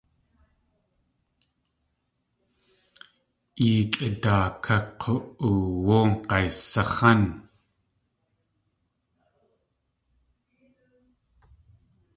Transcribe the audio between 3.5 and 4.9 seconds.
Yee kʼidaaká